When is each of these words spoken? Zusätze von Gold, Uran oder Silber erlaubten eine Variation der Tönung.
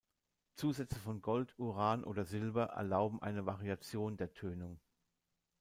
Zusätze 0.55 0.97
von 0.97 1.21
Gold, 1.21 1.53
Uran 1.59 2.03
oder 2.03 2.25
Silber 2.25 2.65
erlaubten 2.71 3.21
eine 3.21 3.45
Variation 3.45 4.17
der 4.17 4.33
Tönung. 4.33 4.79